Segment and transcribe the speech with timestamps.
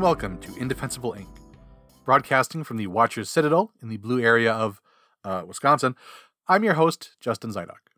[0.00, 1.28] And welcome to Indefensible Inc.,
[2.06, 4.80] broadcasting from the Watchers Citadel in the blue area of
[5.24, 5.94] uh, Wisconsin.
[6.48, 7.90] I'm your host, Justin Zydok.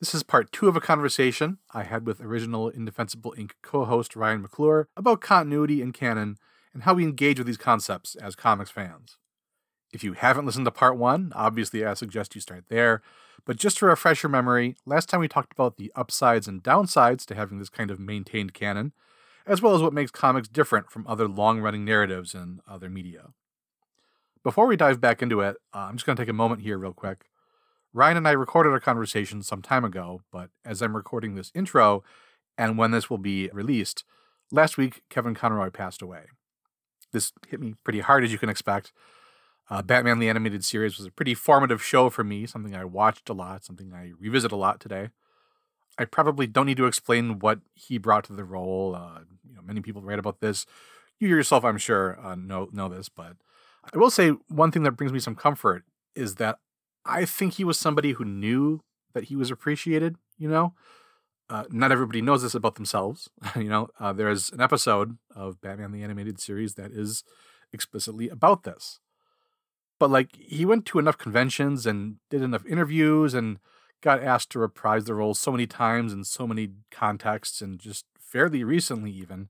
[0.00, 3.50] This is part two of a conversation I had with original Indefensible Inc.
[3.60, 6.38] co host Ryan McClure about continuity and canon
[6.72, 9.18] and how we engage with these concepts as comics fans.
[9.92, 13.02] If you haven't listened to part one, obviously I suggest you start there.
[13.44, 17.26] But just to refresh your memory, last time we talked about the upsides and downsides
[17.26, 18.94] to having this kind of maintained canon,
[19.46, 23.28] as well as what makes comics different from other long running narratives and other media.
[24.42, 26.78] Before we dive back into it, uh, I'm just going to take a moment here,
[26.78, 27.26] real quick.
[27.92, 32.04] Ryan and I recorded our conversation some time ago, but as I'm recording this intro
[32.58, 34.04] and when this will be released,
[34.52, 36.24] last week Kevin Conroy passed away.
[37.12, 38.92] This hit me pretty hard, as you can expect.
[39.68, 43.28] Uh, Batman the Animated Series was a pretty formative show for me, something I watched
[43.28, 45.08] a lot, something I revisit a lot today.
[45.98, 48.94] I probably don't need to explain what he brought to the role.
[48.94, 50.66] Uh, you know, many people write about this.
[51.18, 53.36] You yourself, I'm sure, uh, know know this, but
[53.92, 56.58] I will say one thing that brings me some comfort is that
[57.04, 58.80] I think he was somebody who knew
[59.14, 60.16] that he was appreciated.
[60.36, 60.74] You know,
[61.48, 63.30] uh, not everybody knows this about themselves.
[63.56, 67.24] you know, uh, there's an episode of Batman the Animated Series that is
[67.72, 69.00] explicitly about this.
[69.98, 73.58] But like, he went to enough conventions and did enough interviews and
[74.02, 78.04] got asked to reprise the role so many times in so many contexts and just
[78.18, 79.48] fairly recently even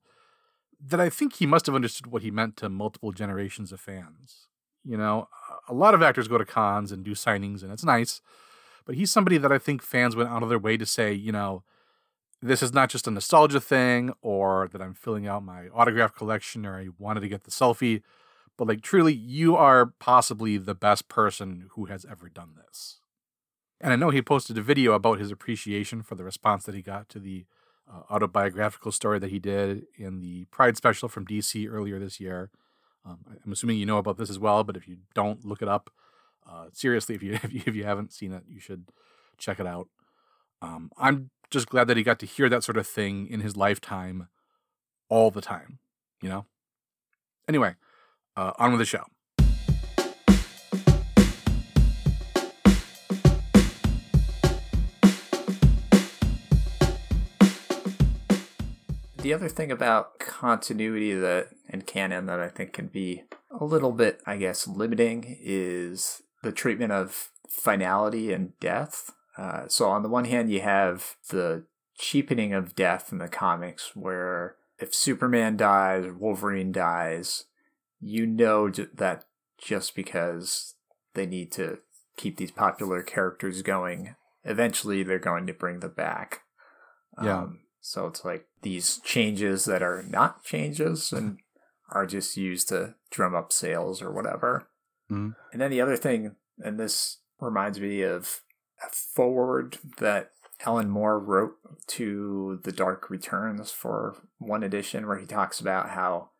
[0.80, 4.48] that I think he must have understood what he meant to multiple generations of fans.
[4.84, 5.28] You know,
[5.68, 8.20] a lot of actors go to cons and do signings and it's nice,
[8.84, 11.32] but he's somebody that I think fans went out of their way to say, you
[11.32, 11.64] know,
[12.42, 16.66] this is not just a nostalgia thing or that I'm filling out my autograph collection
[16.66, 18.02] or I wanted to get the selfie,
[18.56, 23.00] but like truly you are possibly the best person who has ever done this.
[23.80, 26.82] And I know he posted a video about his appreciation for the response that he
[26.82, 27.44] got to the
[27.90, 32.50] uh, autobiographical story that he did in the Pride special from DC earlier this year.
[33.04, 35.68] Um, I'm assuming you know about this as well, but if you don't, look it
[35.68, 35.90] up.
[36.48, 38.86] Uh, seriously, if you, if you if you haven't seen it, you should
[39.38, 39.88] check it out.
[40.62, 43.56] Um, I'm just glad that he got to hear that sort of thing in his
[43.56, 44.28] lifetime,
[45.08, 45.78] all the time.
[46.22, 46.46] You know.
[47.48, 47.74] Anyway,
[48.36, 49.04] uh, on with the show.
[59.26, 63.90] The other thing about continuity that and canon that I think can be a little
[63.90, 69.10] bit, I guess, limiting is the treatment of finality and death.
[69.36, 71.64] Uh, so on the one hand, you have the
[71.98, 77.46] cheapening of death in the comics, where if Superman dies, or Wolverine dies,
[78.00, 79.24] you know that
[79.58, 80.74] just because
[81.14, 81.78] they need to
[82.16, 86.42] keep these popular characters going, eventually they're going to bring them back.
[87.20, 87.40] Yeah.
[87.40, 91.38] Um, so it's like these changes that are not changes and
[91.90, 94.68] are just used to drum up sales or whatever.
[95.10, 95.30] Mm-hmm.
[95.52, 98.40] And then the other thing, and this reminds me of
[98.84, 100.32] a forward that
[100.64, 101.56] Alan Moore wrote
[101.88, 106.30] to The Dark Returns for one edition, where he talks about how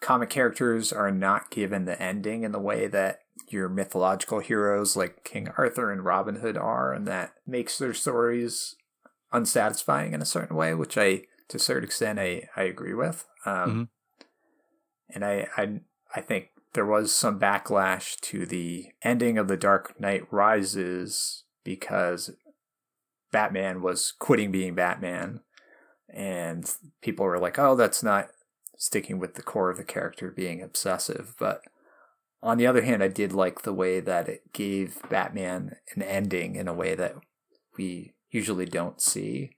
[0.00, 5.24] comic characters are not given the ending in the way that your mythological heroes like
[5.24, 8.76] King Arthur and Robin Hood are, and that makes their stories
[9.32, 13.26] unsatisfying in a certain way, which I, to a certain extent, I, I agree with.
[13.44, 13.82] Um, mm-hmm.
[15.14, 15.80] And I, I,
[16.14, 22.30] I think there was some backlash to the ending of The Dark Knight Rises because
[23.32, 25.40] Batman was quitting being Batman,
[26.12, 26.70] and
[27.02, 28.28] people were like, "Oh, that's not
[28.76, 31.62] sticking with the core of the character being obsessive." But
[32.42, 36.54] on the other hand, I did like the way that it gave Batman an ending
[36.54, 37.16] in a way that
[37.76, 39.50] we usually don't see.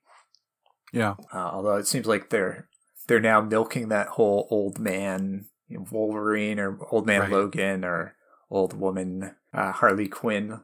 [0.92, 1.14] Yeah.
[1.32, 2.68] Uh, although it seems like they're
[3.06, 7.30] they're now milking that whole old man you know, Wolverine or old man Right.
[7.30, 8.16] Logan or
[8.50, 10.60] old woman uh, Harley Quinn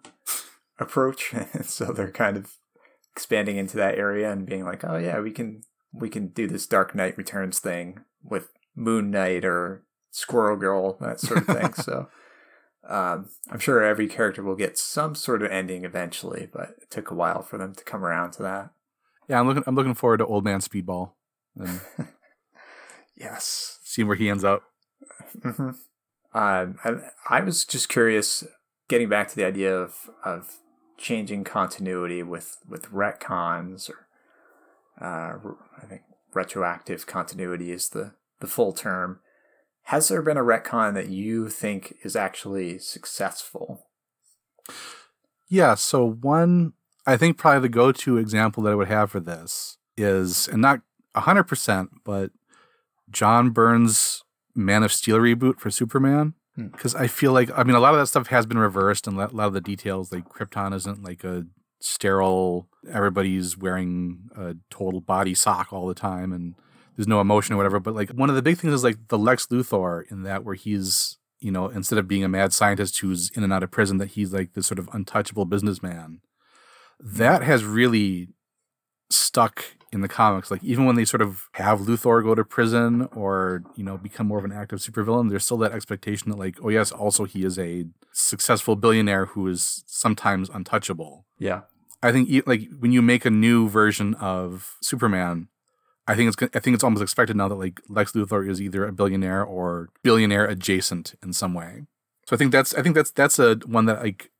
[0.78, 2.54] approach, so they're kind of
[3.12, 5.62] expanding into that area and being like, oh yeah, we can
[5.92, 11.20] we can do this Dark Knight Returns thing with Moon Knight or Squirrel Girl that
[11.20, 11.72] sort of thing.
[11.74, 12.08] so.
[12.88, 17.10] Um, I'm sure every character will get some sort of ending eventually, but it took
[17.10, 18.70] a while for them to come around to that.
[19.28, 19.64] Yeah, I'm looking.
[19.66, 21.12] I'm looking forward to Old Man Speedball
[21.56, 21.80] and
[23.16, 23.78] Yes.
[23.82, 24.62] seeing where he ends up.
[25.42, 25.70] hmm
[26.34, 26.94] Um, I,
[27.30, 28.44] I was just curious,
[28.88, 30.56] getting back to the idea of of
[30.98, 34.06] changing continuity with with retcons or
[35.00, 35.38] uh,
[35.82, 36.02] I think
[36.34, 39.20] retroactive continuity is the the full term.
[39.84, 43.86] Has there been a retcon that you think is actually successful?
[45.48, 45.74] Yeah.
[45.74, 46.72] So one,
[47.06, 50.80] I think probably the go-to example that I would have for this is, and not
[51.14, 52.30] hundred percent, but
[53.10, 54.22] John Byrne's
[54.54, 56.68] Man of Steel reboot for Superman Hmm.
[56.68, 59.16] because I feel like I mean a lot of that stuff has been reversed and
[59.20, 61.44] a lot of the details like Krypton isn't like a
[61.80, 66.54] sterile everybody's wearing a total body sock all the time and
[66.96, 69.18] there's no emotion or whatever but like one of the big things is like the
[69.18, 73.30] Lex Luthor in that where he's you know instead of being a mad scientist who's
[73.36, 76.20] in and out of prison that he's like this sort of untouchable businessman
[77.00, 78.28] that has really
[79.10, 80.50] stuck in the comics.
[80.50, 84.26] Like even when they sort of have Luthor go to prison or you know become
[84.26, 87.44] more of an active supervillain, there's still that expectation that like, oh yes, also he
[87.44, 91.26] is a successful billionaire who is sometimes untouchable.
[91.38, 91.62] Yeah.
[92.02, 95.48] I think like when you make a new version of Superman,
[96.06, 98.86] I think it's I think it's almost expected now that like Lex Luthor is either
[98.86, 101.86] a billionaire or billionaire adjacent in some way.
[102.26, 104.30] So I think that's I think that's that's a one that like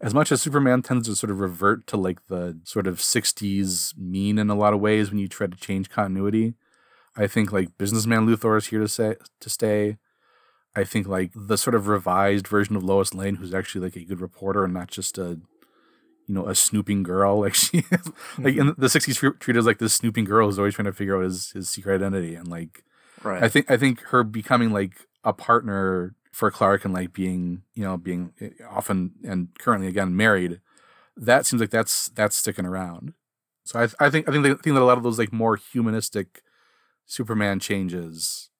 [0.00, 3.96] as much as Superman tends to sort of revert to like the sort of 60s
[3.96, 6.54] mean in a lot of ways when you try to change continuity,
[7.16, 9.98] I think like businessman Luthor is here to say to stay.
[10.76, 14.04] I think like the sort of revised version of Lois Lane, who's actually like a
[14.04, 15.40] good reporter and not just a
[16.26, 17.78] you know a snooping girl, like she
[18.38, 18.80] like in mm-hmm.
[18.80, 21.50] the 60s treated as like this snooping girl who's always trying to figure out his
[21.50, 22.84] his secret identity and like
[23.22, 23.42] Right.
[23.42, 27.84] I think I think her becoming like a partner for Clark and like being you
[27.84, 30.60] know being eh, often and currently again married,
[31.16, 33.14] that seems like that's that's sticking around.
[33.64, 35.56] So I I think I think I think that a lot of those like more
[35.56, 36.42] humanistic
[37.06, 38.50] Superman changes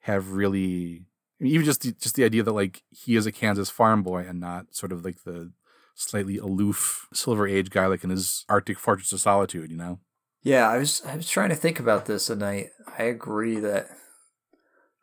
[0.00, 1.04] have really
[1.40, 4.02] I mean, even just the, just the idea that like he is a Kansas farm
[4.02, 5.52] boy and not sort of like the
[5.94, 10.00] slightly aloof Silver Age guy like in his Arctic Fortress of Solitude, you know.
[10.42, 13.88] Yeah, I was I was trying to think about this, and I I agree that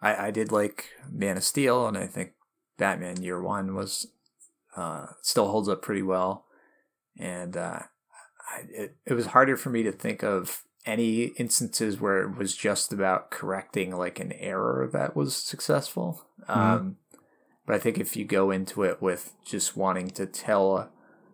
[0.01, 2.33] I I did like Man of Steel, and I think
[2.77, 4.07] Batman Year One was
[4.75, 6.45] uh, still holds up pretty well,
[7.17, 7.79] and uh,
[8.49, 12.55] I, it it was harder for me to think of any instances where it was
[12.55, 16.25] just about correcting like an error that was successful.
[16.47, 16.97] Um,
[17.65, 20.89] but I think if you go into it with just wanting to tell a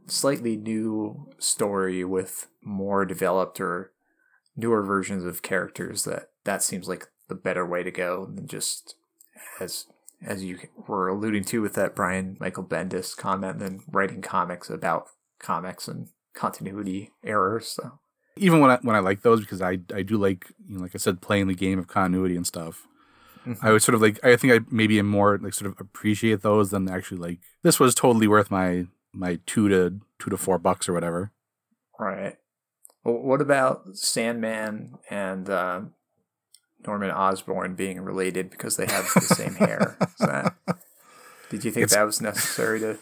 [0.08, 3.93] slightly new story with more developed or
[4.56, 8.96] newer versions of characters that that seems like the better way to go than just
[9.60, 9.86] as
[10.26, 10.58] as you
[10.88, 15.08] were alluding to with that Brian Michael Bendis comment than writing comics about
[15.40, 18.00] comics and continuity errors so
[18.36, 20.96] even when I when I like those because I I do like you know like
[20.96, 22.88] I said playing the game of continuity and stuff.
[23.46, 23.66] Mm-hmm.
[23.66, 26.42] I would sort of like I think I maybe am more like sort of appreciate
[26.42, 30.58] those than actually like this was totally worth my my two to two to four
[30.58, 31.32] bucks or whatever.
[32.00, 32.38] right
[33.04, 35.82] what about Sandman and uh,
[36.86, 40.56] Norman Osborn being related because they have the same hair Is that,
[41.50, 42.98] did you think It's- that was necessary to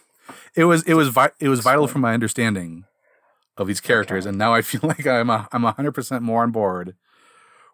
[0.56, 2.86] It was it was vi- it was vital for my understanding
[3.58, 4.30] of these characters, Okay.
[4.30, 6.96] and now I feel like I'm a I'm hundred percent more on board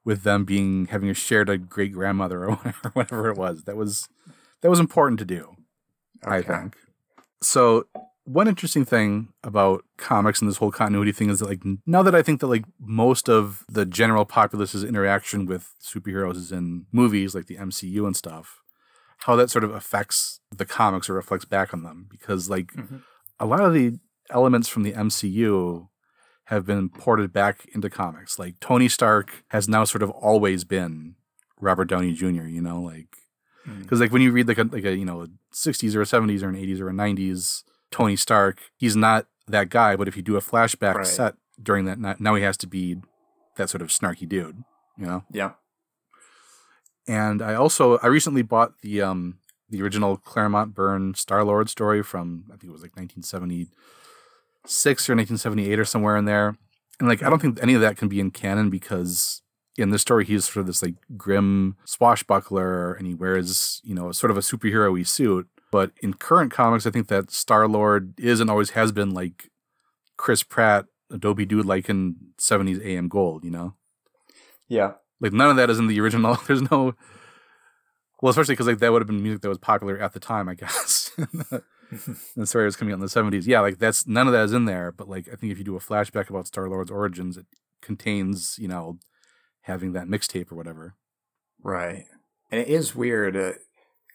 [0.03, 3.63] with them being having a shared a great grandmother or whatever, whatever it was.
[3.63, 4.09] That was
[4.61, 5.55] that was important to do.
[6.25, 6.75] I think.
[7.41, 7.85] So
[8.27, 12.13] one interesting thing about comics and this whole continuity thing is that like now that
[12.13, 17.33] I think that like most of the general populace's interaction with superheroes is in movies
[17.33, 18.61] like the MCU and stuff,
[19.19, 23.01] how that sort of affects the comics or reflects back on them because like Mhm.
[23.39, 23.97] a lot of the
[24.29, 25.87] elements from the MCU
[26.45, 28.37] have been ported back into comics.
[28.37, 31.15] Like Tony Stark has now sort of always been
[31.61, 32.45] Robert Downey Jr.
[32.47, 33.15] You know, like
[33.65, 33.81] Mm.
[33.83, 36.05] because like when you read like a like a you know a 60s or a
[36.05, 39.95] 70s or an 80s or a 90s Tony Stark, he's not that guy.
[39.95, 41.07] But if you do a flashback Right.
[41.07, 42.97] set during that, ni- now he has to be
[43.55, 44.63] that sort of snarky dude.
[44.97, 45.23] You know.
[45.31, 45.51] yeah
[47.07, 49.39] And I also I recently bought the um
[49.69, 55.15] the original Claremont Byrne Star Lord story from I think it was like 1976 or
[55.15, 56.57] 1978 or somewhere in there.
[56.99, 59.41] And like I don't think any of that can be in canon because
[59.77, 64.11] in this story he's sort of this like grim swashbuckler and he wears you know
[64.11, 65.47] sort of a superhero-y suit.
[65.71, 69.49] But in current comics, I think that Star Lord is and always has been like
[70.15, 73.43] Chris Pratt, Adobe dude like in 70s AM Gold.
[73.43, 73.73] You know
[74.69, 76.35] yeah like none of that is in the original.
[76.47, 76.93] There's no.
[78.21, 80.49] Well, especially because like that would have been music that was popular at the time,
[80.49, 81.11] I guess.
[81.89, 83.47] And the story was coming out in the '70s.
[83.47, 84.91] Yeah, like that's none of that is in there.
[84.91, 87.45] But like I think if you do a flashback about Star Lord's origins, it
[87.81, 88.99] contains you know
[89.61, 90.95] having that mixtape or whatever.
[91.63, 92.03] Right.
[92.51, 93.53] And it is weird uh,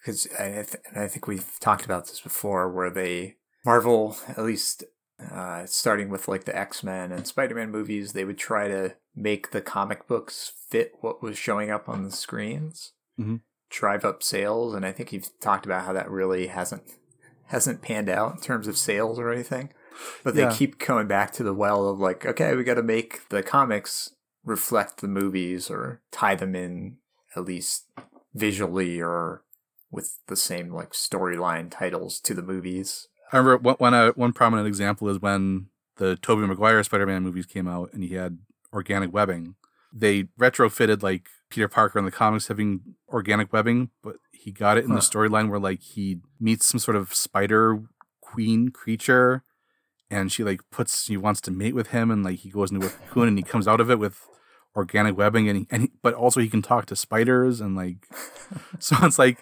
[0.03, 4.85] because I, th- I think we've talked about this before where they, Marvel, at least
[5.31, 8.95] uh, starting with like the X Men and Spider Man movies, they would try to
[9.15, 13.41] make the comic books fit what was showing up on the screens, Mhm.
[13.71, 14.75] drive up sales.
[14.75, 16.83] And I think you've talked about how that really hasn't
[17.47, 19.73] hasn't panned out in terms of sales or anything.
[20.25, 20.55] But they Yeah.
[20.55, 24.15] keep coming back to the well of like, okay, we got to make the comics
[24.43, 26.97] reflect the movies or tie them in
[27.37, 27.85] at least
[28.35, 29.45] visually or
[29.93, 33.07] with the same like storyline titles to the movies.
[33.33, 37.47] I remember one one, uh, one prominent example is when the Tobey Maguire Spider-Man movies
[37.47, 38.39] came out and he had
[38.73, 39.55] organic webbing.
[39.93, 44.85] They retrofitted like Peter Parker in the comics having organic webbing, but he got it
[44.85, 44.97] in Huh.
[44.97, 47.83] the storyline where like he meets some sort of spider
[48.21, 49.43] queen creature
[50.11, 52.87] and she like puts she wants to mate with him and like he goes into
[52.87, 54.27] a cocoon and he comes out of it with
[54.75, 58.07] organic webbing and he, and he, but also he can talk to spiders and like
[58.79, 59.39] so it's like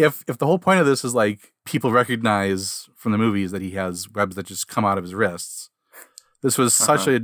[0.00, 3.62] if if the whole point of this is like people recognize from the movies that
[3.62, 5.70] he has webs that just come out of his wrists
[6.42, 7.18] this was such Uh-huh.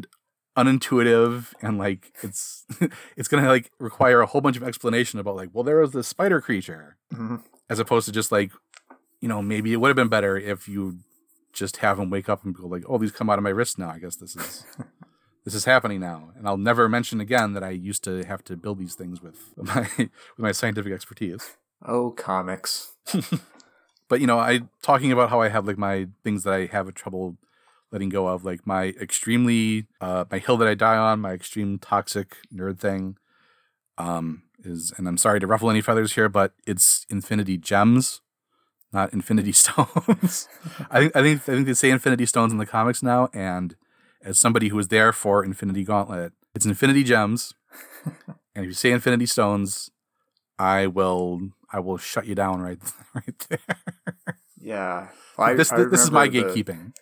[0.56, 2.64] a unintuitive and like it's
[3.16, 6.08] it's gonna like require a whole bunch of explanation about like well there was this
[6.08, 7.42] spider creature Mhm.
[7.68, 8.50] as opposed to just like
[9.20, 10.98] you know maybe it would have been better if you
[11.52, 13.78] just have him wake up and go like oh these come out of my wrist
[13.78, 14.64] now i guess this is
[15.44, 18.56] this is happening now and i'll never mention again that i used to have to
[18.56, 21.56] build these things with my with my scientific expertise
[21.86, 22.92] Oh, comics.
[24.08, 26.92] but you know i talking about how i have like my things that i have
[26.94, 27.36] trouble
[27.92, 31.78] letting go of like my extremely uh my hill that i die on my extreme
[31.78, 33.16] toxic nerd thing
[33.98, 38.20] um is and i'm sorry to ruffle any feathers here but it's infinity gems
[38.92, 40.48] not infinity stones
[40.90, 43.76] i think i think i think they say infinity stones in the comics now and
[44.22, 47.54] as somebody who was there for infinity gauntlet it's infinity gems
[48.54, 49.90] and if you say infinity stones
[50.58, 51.40] i will
[51.72, 52.78] i will shut you down right
[53.14, 53.76] right there
[54.60, 55.08] Yeah.
[55.38, 56.92] I- this I this is my the- gatekeeping.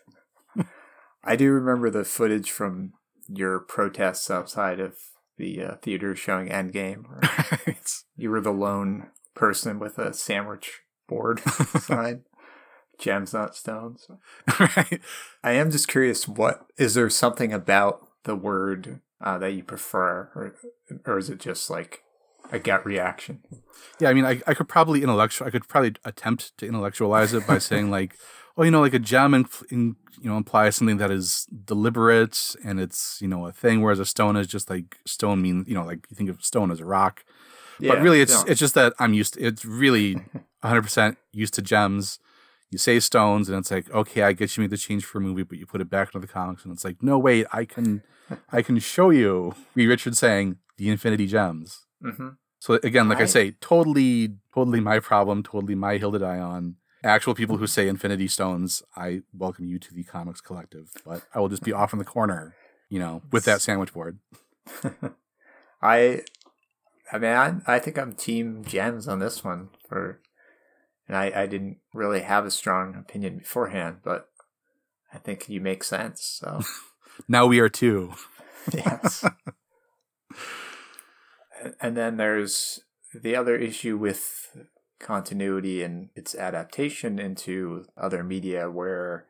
[1.25, 2.93] I do remember the footage from
[3.29, 4.97] your protests outside of
[5.39, 7.05] the uh, theater showing Endgame.
[8.17, 11.41] You were the lone person with a sandwich board
[11.81, 12.23] sign.
[13.01, 14.07] Gems, not stones.
[14.61, 15.01] right.
[15.43, 16.29] I am just curious.
[16.29, 20.55] What is there something about the word uh, that you prefer, or
[21.05, 22.04] or is it just like
[22.51, 23.43] a gut reaction?
[24.01, 25.47] Yeah, I mean, I, I could probably intellectual.
[25.47, 28.17] I could probably attempt to intellectualize it by saying like,
[28.57, 32.57] oh, you know, like a gem, in, in, you know, implies something that is deliberate
[32.65, 35.75] and it's you know a thing, whereas a stone is just like stone means you
[35.75, 37.25] know like you think of stone as a rock,
[37.81, 38.51] yeah, but really it's no.
[38.51, 39.35] it's just that I'm used.
[39.35, 42.19] To, it's really 100 percent used to gems.
[42.71, 45.21] You say stones, and it's like, okay, I get you made the change for a
[45.21, 47.65] movie, but you put it back into the comics, and it's like, no, wait, I
[47.65, 48.03] can,
[48.51, 49.55] I can show you.
[49.77, 51.87] Reed Richards saying the Infinity Gems.
[52.05, 52.37] Mhm.
[52.59, 56.77] So again, like I say, totally, totally my problem, totally my hill to die on.
[57.03, 61.41] Actual people who say Infinity Stones, I welcome you to the comics collective, but I
[61.41, 62.55] will just be off in the corner,
[62.89, 64.19] you know, with that sandwich board.
[65.83, 66.23] I,
[67.13, 70.21] I mean, I, I think I'm team gems on this one for,
[71.07, 74.31] and I, I didn't really have a strong opinion beforehand, but
[75.13, 76.25] I think you make sense.
[76.41, 76.63] So
[77.29, 78.15] Now we are two.
[78.73, 79.25] yes.
[81.81, 82.81] And- then there's
[83.15, 84.57] the other issue with
[84.99, 89.27] continuity and its adaptation into other media where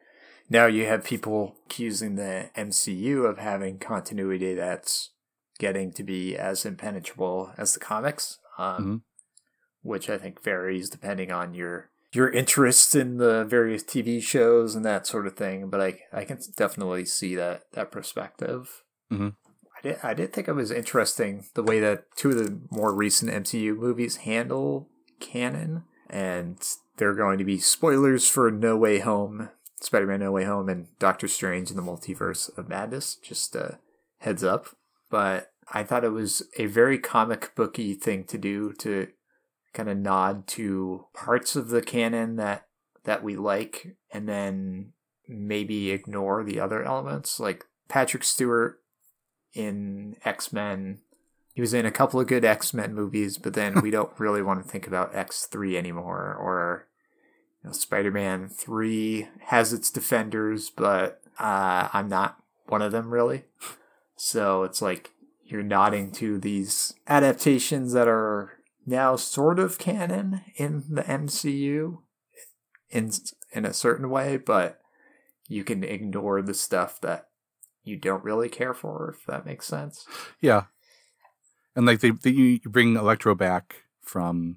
[0.48, 5.10] now you have people accusing the MCU of having continuity that's
[5.58, 9.02] getting to be as impenetrable as the comics, um, Mhm.
[9.82, 14.84] which I think varies depending on your your interest in the various TV shows and
[14.84, 15.68] that sort of thing.
[15.68, 18.84] But I I can definitely see that that perspective.
[19.10, 19.34] Mhm.
[19.84, 22.94] I did I did think it was interesting the way that two of the more
[22.94, 24.88] recent MCU movies handle
[25.20, 26.58] canon, and
[26.96, 29.50] there are going to be spoilers for No Way Home,
[29.80, 33.16] Spider-Man No Way Home, and Doctor Strange in the Multiverse of Madness.
[33.16, 33.78] Just a
[34.18, 34.68] heads up.
[35.10, 39.08] But I thought it was a very comic booky thing to do to
[39.72, 42.66] kind of nod to parts of the canon that
[43.04, 44.92] that we like and then
[45.28, 48.80] maybe ignore the other elements like Patrick Stewart
[49.54, 50.99] in X-Men.
[51.54, 54.62] He was in a couple of good X-Men movies but then we don't really want
[54.62, 56.87] to think about X3 anymore or
[57.62, 63.44] you know, Spider-Man 3 has its defenders but uh, I'm not one of them really.
[64.16, 65.11] So it's like
[65.44, 71.99] you're nodding to these adaptations that are now sort of canon in the MCU
[72.90, 73.11] in
[73.52, 74.80] in a certain way, but
[75.49, 77.28] you can ignore the stuff that
[77.84, 80.06] you don't really care for, if that makes sense.
[80.40, 80.64] Yeah,
[81.76, 84.56] and like they, they you bring Electro back from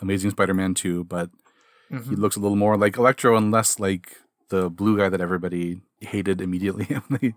[0.00, 1.30] Amazing Spider-Man two, but
[1.90, 4.16] he looks a little more like Electro and less like
[4.48, 7.34] the blue guy that everybody hated immediately when they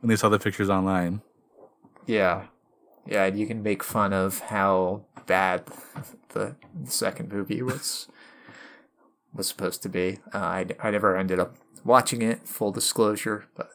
[0.00, 1.22] when they saw the pictures online.
[2.06, 2.46] Yeah.
[3.06, 5.64] Yeah, and you can make fun of how bad
[6.30, 8.08] the second movie was
[9.32, 10.18] was supposed to be.
[10.32, 13.70] Uh, I, I never ended up watching it, full disclosure, but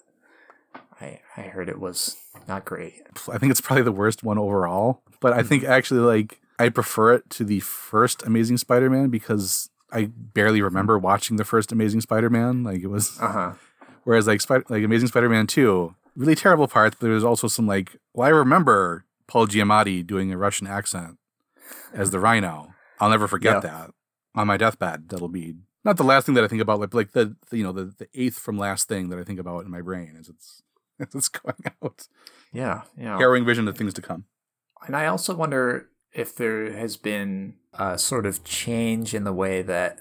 [1.03, 2.17] I I heard it was
[2.47, 3.01] not great.
[3.31, 5.01] I think it's probably the worst one overall.
[5.19, 10.09] But I think actually like I prefer it to the first Amazing Spider-Man because I
[10.15, 12.63] barely remember watching the first Amazing Spider-Man.
[12.63, 13.53] Like it was, Uh-huh.
[14.03, 16.95] whereas like Spider, like Amazing Spider-Man two, really terrible parts.
[16.99, 21.17] But there's also some like, well, I remember Paul Giamatti doing a Russian accent
[21.93, 22.73] as the Rhino.
[22.99, 23.59] I'll never forget Yeah.
[23.61, 23.91] that.
[24.35, 25.55] On my deathbed, that'll be
[25.85, 26.79] not the last thing that I think about.
[26.79, 29.39] Like, like the, the you know the the eighth from last thing that I think
[29.39, 30.62] about in my brain is it's
[30.99, 32.07] as it's going out.
[32.51, 33.17] Yeah, yeah.
[33.17, 34.25] Harrowing vision of things to come.
[34.85, 39.61] And I also wonder if there has been a sort of change in the way
[39.61, 39.99] that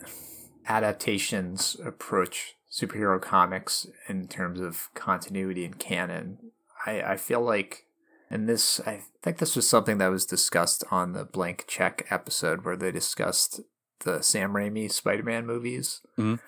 [0.66, 6.38] adaptations approach superhero comics in terms of continuity and canon.
[6.86, 7.86] I, I feel like,
[8.30, 12.64] and this, I think this was something that was discussed on the Blank Check episode
[12.64, 13.60] where they discussed
[14.00, 16.00] the Sam Raimi Spider Man movies.
[16.18, 16.40] Mhm.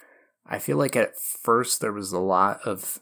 [0.46, 2.98] I feel like at first there was a lot of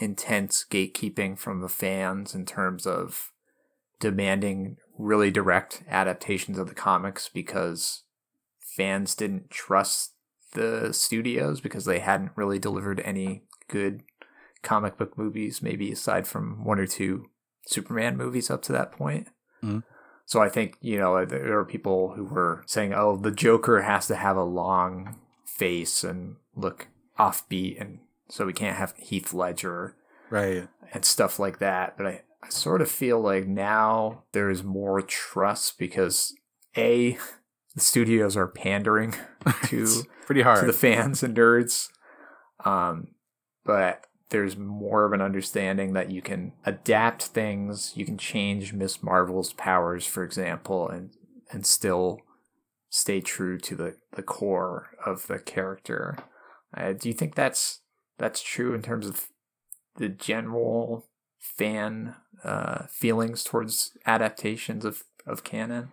[0.00, 3.30] intense gatekeeping from the fans in terms of
[4.00, 8.02] demanding really direct adaptations of the comics because
[8.58, 10.14] fans didn't trust
[10.52, 14.02] the studios because they hadn't really delivered any good
[14.62, 17.26] comic book movies, maybe aside from one or two
[17.66, 19.28] Superman movies up to that point.
[19.62, 19.84] Mhm.
[20.24, 24.06] So I think, you know, there are people who were saying, oh, the Joker has
[24.06, 26.88] to have a long face and look
[27.18, 27.98] offbeat, and
[28.30, 29.96] so we can't have Heath Ledger
[30.30, 30.68] Right.
[30.92, 31.96] and stuff like that.
[31.96, 36.32] But I, I sort of feel like now there is more trust because
[36.76, 37.18] A,
[37.74, 39.14] the studios are pandering
[39.66, 40.60] to pretty hard.
[40.60, 41.88] to the fans and nerds.
[42.64, 43.08] Um,
[43.64, 49.02] but there's more of an understanding that you can adapt things, you can change Miss
[49.02, 51.10] Marvel's powers, for example, and
[51.52, 52.20] and still
[52.90, 56.16] stay true to the, the core of the character.
[56.76, 57.80] Uh, do you think that's
[58.20, 59.28] that's true in terms of
[59.96, 65.90] the general fan uh, feelings towards adaptations of, of canon?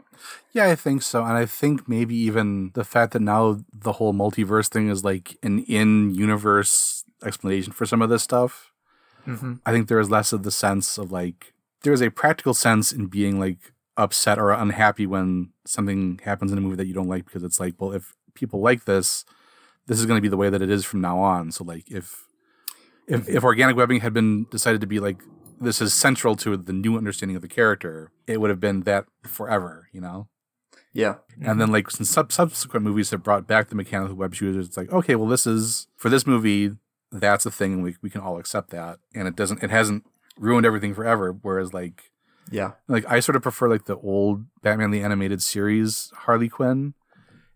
[0.52, 1.24] Yeah, I think so.
[1.24, 5.38] And I think maybe even the fact that now the whole multiverse thing is like
[5.42, 8.72] an in universe explanation for some of this stuff.
[9.26, 9.56] Mm-hmm.
[9.66, 12.92] I think there is less of the sense of like, there is a practical sense
[12.92, 17.10] in being like upset or unhappy when something happens in a movie that you don't
[17.10, 19.24] like because it's like, well, if people like this,
[19.88, 21.52] this is going to be the way that it is from now on.
[21.52, 22.28] So, like, if
[23.08, 25.22] if if organic webbing had been decided to be like
[25.60, 29.06] this is central to the new understanding of the character, it would have been that
[29.24, 30.28] forever, you know.
[30.94, 31.16] Yeah.
[31.42, 34.78] And then like since sub- subsequent movies have brought back the mechanical web shooters, it's
[34.78, 36.72] like okay, well this is for this movie,
[37.12, 40.06] that's a thing, and we we can all accept that, and it doesn't, it hasn't
[40.38, 41.32] ruined everything forever.
[41.42, 42.12] Whereas like
[42.52, 42.72] yeah.
[42.88, 46.94] like I sort of prefer like the old Batman the animated series Harley Quinn,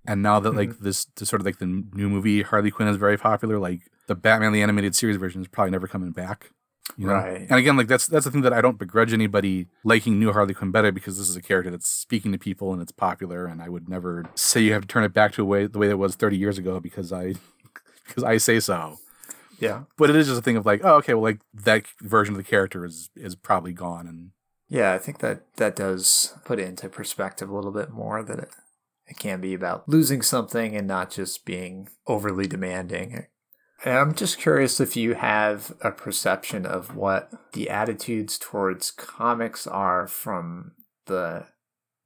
[0.05, 0.83] and now that like mm-hmm.
[0.83, 4.15] this, this sort of like the new movie Harley Quinn is very popular, like the
[4.15, 6.51] Batman the animated series version is probably never coming back.
[6.97, 7.13] You know?
[7.13, 7.41] Right.
[7.41, 10.53] And again, like that's that's the thing that I don't begrudge anybody liking new Harley
[10.53, 13.61] Quinn better because this is a character that's speaking to people and it's popular, and
[13.61, 15.89] I would never say you have to turn it back to a way the way
[15.89, 17.35] it was thirty years ago because I
[18.05, 18.97] because I say so.
[19.59, 19.83] Yeah.
[19.95, 22.37] But it is just a thing of like, oh, okay, well, like that version of
[22.37, 24.31] the character is is probably gone, and
[24.67, 28.39] Yeah, I think that that does put it into perspective a little bit more that
[28.39, 28.49] it,
[29.11, 33.27] it can be about losing something and not just being overly demanding.
[33.83, 39.67] And I'm just curious if you have a perception of what the attitudes towards comics
[39.67, 40.71] are from
[41.07, 41.47] the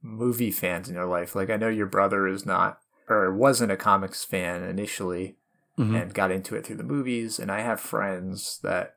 [0.01, 1.35] movie fans in your life.
[1.35, 5.37] Like I know your brother is not or wasn't a comics fan initially
[5.77, 6.01] Mhm.
[6.01, 8.95] and got into it through the movies and I have friends that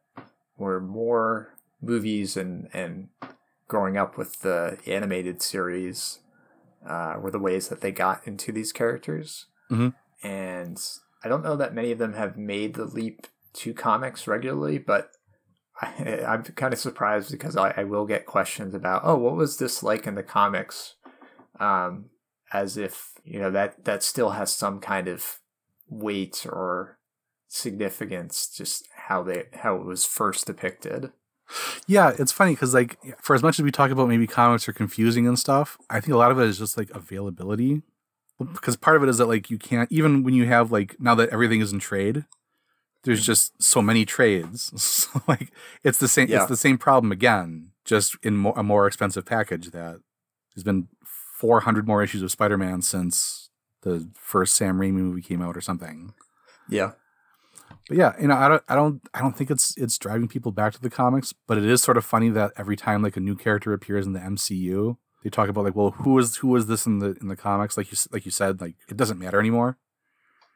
[0.57, 3.09] were more movies and and
[3.66, 6.21] growing up with the animated series
[6.86, 9.46] uh, were the ways that they got into these characters.
[9.70, 9.94] Mhm.
[10.22, 10.80] And
[11.22, 15.12] I don't know that many of them have made the leap to comics regularly, but
[15.80, 19.58] I, I'm kind of surprised because I, I will get questions about, oh, what was
[19.58, 20.94] this like in the comics?
[21.60, 22.10] Um,
[22.52, 25.40] as if you know that that still has some kind of
[25.88, 26.98] weight or
[27.46, 31.12] significance, just how they how it was first depicted.
[31.87, 34.72] Yeah, it's funny because like for as much as we talk about maybe comics are
[34.72, 37.82] confusing and stuff, I think a lot of it is just like availability.
[38.38, 41.14] Because part of it is that like you can't even when you have like now
[41.16, 42.24] that everything is in trade,
[43.04, 43.26] there's mm-hmm.
[43.26, 44.72] just so many trades.
[44.82, 46.40] so like it's the same Yeah.
[46.40, 50.00] it's the same problem again, just in mo- a more expensive package that
[50.54, 50.88] there's been
[51.38, 53.50] 400 more issues of Spider-Man since
[53.82, 56.12] the first Sam Raimi movie came out or something.
[56.68, 56.92] Yeah.
[57.88, 60.52] But yeah, you know, I don't, I don't, I don't think it's it's driving people
[60.52, 61.33] back to the comics.
[61.46, 64.12] But it is sort of funny that every time like a new character appears in
[64.12, 67.28] the MCU, they talk about like, well, who was who was this in the in
[67.28, 67.76] the comics?
[67.76, 69.78] Like you like you said, like it doesn't matter anymore.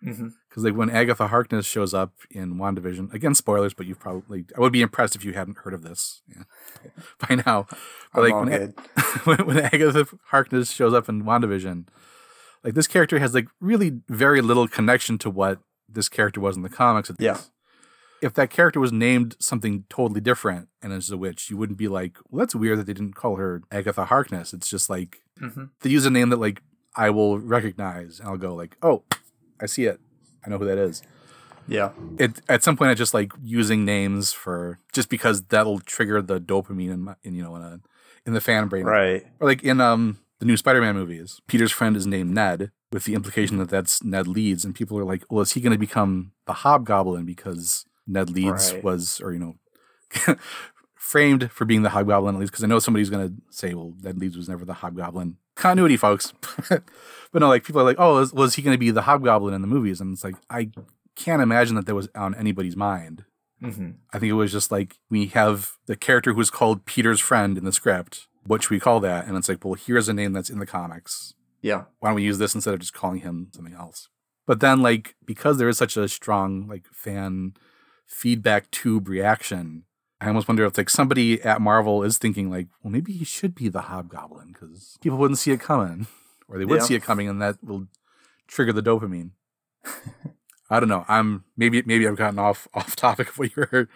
[0.05, 0.29] Mm-hmm.
[0.49, 4.61] Because like when Agatha Harkness shows up in WandaVision, again spoilers, but you've probably I
[4.61, 6.43] would be impressed if you hadn't heard of this yeah,
[7.29, 7.67] by now.
[8.13, 8.75] But I'm like when,
[9.25, 11.87] when when Agatha Harkness shows up in WandaVision,
[12.65, 15.61] like this character has like really very little connection to what
[15.95, 17.11] this character was in the comics.
[17.11, 17.39] at Yeah.
[18.21, 21.89] If that character was named something totally different and is a witch, you wouldn't be
[21.89, 24.53] like, well, that's weird that they didn't call her Agatha Harkness.
[24.53, 25.65] It's just like Mm-hmm.
[25.81, 26.63] they use a name that like
[26.95, 29.03] I will recognize and I'll go like, oh,
[29.61, 29.99] I see it.
[30.47, 31.03] I know who that is.
[31.67, 31.91] Yeah.
[32.19, 36.41] It at some point I just like using names for just because that'll trigger the
[36.41, 37.81] dopamine in, my, in you know in a
[38.27, 39.27] in the fan brain Right.
[39.41, 41.41] or like in um the new Spider-Man movies.
[41.47, 45.05] Peter's friend is named Ned with the implication that that's Ned Leeds and people are
[45.05, 48.83] like, well, is he going to become the Hobgoblin because Ned Leeds Right.
[48.83, 49.55] was or you know
[50.97, 53.95] framed for being the Hobgoblin at least because I know somebody's going to say, well,
[54.03, 55.37] Ned Leeds was never the Hobgoblin.
[55.55, 56.33] Continuity, folks.
[56.69, 56.83] but
[57.33, 59.61] no, like people are like, oh, was, was he going to be the Hobgoblin in
[59.61, 60.01] the movies?
[60.01, 60.71] And it's like I
[61.15, 63.27] can't imagine that that was on anybody's mind.
[63.63, 63.91] Mm-hmm.
[64.13, 67.65] I think it was just like we have the character who's called Peter's friend in
[67.65, 68.27] the script.
[68.45, 69.27] What should we call that?
[69.27, 71.35] And it's like, well, here's a name that's in the comics.
[71.61, 71.85] Yeah.
[72.01, 74.09] Why don't we use this instead of just calling him something else?
[74.47, 77.55] But then, like, because there is such a strong like fan
[78.07, 79.85] feedback tube reaction,
[80.21, 83.55] I almost wonder if like somebody at Marvel is thinking like, well, maybe he should
[83.55, 86.07] be the Hobgoblin because people wouldn't see it coming,
[86.49, 86.85] or they would Yeah.
[86.87, 87.87] see it coming, and that will
[88.49, 89.31] trigger the dopamine.
[90.71, 91.05] I don't know.
[91.09, 93.89] I'm maybe maybe I've gotten off off topic of what your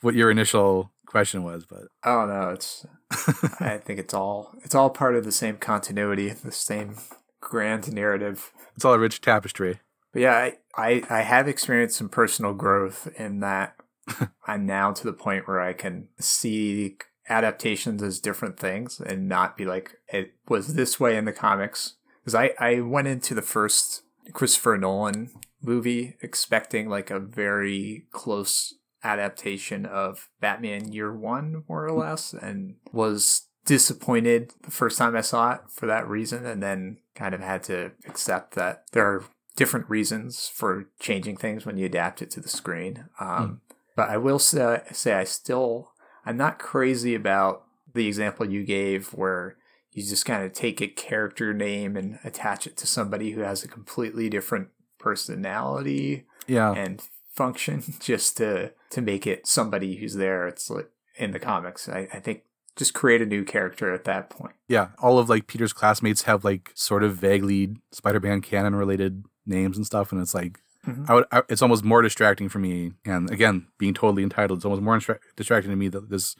[0.00, 2.86] what your initial question was, but Oh no, it's.
[3.60, 6.96] I think it's all it's all part of the same continuity, the same
[7.40, 8.52] grand narrative.
[8.74, 9.80] it's all a rich tapestry.
[10.12, 13.76] But yeah, I, I, I have experienced some personal growth in that
[14.46, 16.96] I'm now to the point where I can see
[17.28, 21.94] adaptations as different things and not be like, it was this way in the comics.
[22.20, 25.30] Because I, I went into the first Christopher Nolan
[25.62, 32.76] movie expecting like a very close adaptation of Batman Year One, more or less, and
[32.92, 37.40] was disappointed the first time I saw it for that reason, and then kind of
[37.40, 39.24] had to accept that there are
[39.56, 43.06] different reasons for changing things when you adapt it to the screen.
[43.20, 43.60] Um,
[43.96, 45.92] But I will say, say I still
[46.24, 49.56] I'm not crazy about the example you gave where
[49.92, 53.64] you just kind of take a character name and attach it to somebody who has
[53.64, 57.02] a completely different personality Yeah, and
[57.42, 60.46] function just to to make it somebody who's there.
[60.48, 61.88] It's like in the comics.
[61.88, 62.42] I, I think
[62.76, 64.54] just create a new character at that point.
[64.68, 64.88] yeah.
[65.02, 69.86] All of like Peter's classmates have like sort of vaguely Spider-Man canon related names and
[69.86, 71.10] stuff, and it's like Mhm.
[71.10, 71.24] I would.
[71.32, 72.92] I, it's almost more distracting for me.
[73.04, 76.36] And again, being totally entitled, it's almost more distra- distracting to me that this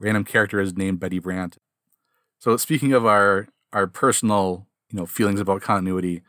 [0.00, 1.56] random character is named Betty Brant.
[2.40, 6.22] So speaking of our our personal, you know, feelings about continuity,